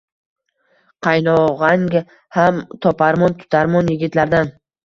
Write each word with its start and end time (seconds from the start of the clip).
Qaynog‘ang 1.07 1.85
ham 2.39 2.59
toparmon-tutarmon 2.87 3.93
yigitlardan 3.95 4.55